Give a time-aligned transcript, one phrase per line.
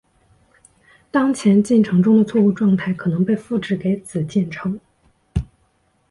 [1.11, 4.79] 当前进程中的错误状态可能被复制给子进程。